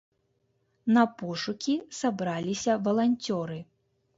[0.95, 3.57] На пошукі сабраліся валанцёры.